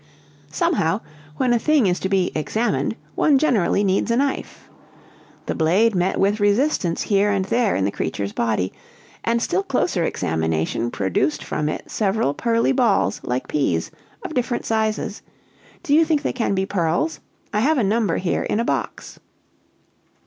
"Somehow, 0.49 1.01
when 1.37 1.53
a 1.53 1.59
thing 1.59 1.85
is 1.85 1.99
to 1.99 2.09
be 2.09 2.31
'examined,' 2.33 2.95
one 3.13 3.37
generally 3.37 3.83
needs 3.83 4.09
a 4.09 4.17
knife. 4.17 4.67
The 5.45 5.53
blade 5.53 5.93
met 5.93 6.19
with 6.19 6.39
resistance 6.39 7.03
here 7.03 7.29
and 7.29 7.45
there 7.45 7.75
in 7.75 7.85
the 7.85 7.91
creature's 7.91 8.33
body; 8.33 8.73
and 9.23 9.39
still 9.43 9.61
closer 9.61 10.03
'examination' 10.03 10.89
produced 10.89 11.43
from 11.43 11.69
it 11.69 11.91
several 11.91 12.33
pearly 12.33 12.71
balls 12.71 13.21
like 13.23 13.47
peas, 13.47 13.91
of 14.23 14.33
different 14.33 14.65
sizes. 14.65 15.21
Do 15.83 15.93
you 15.93 16.03
think 16.03 16.23
they 16.23 16.33
can 16.33 16.55
be 16.55 16.65
pearls? 16.65 17.19
I 17.53 17.59
have 17.59 17.77
a 17.77 17.83
number 17.83 18.17
here 18.17 18.41
in 18.41 18.59
a 18.59 18.65
box." 18.65 19.19